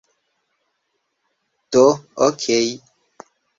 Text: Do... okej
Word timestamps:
Do... 1.71 1.85
okej 2.25 2.69